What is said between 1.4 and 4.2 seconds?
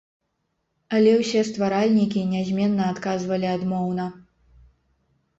стваральнікі нязменна адказвалі адмоўна.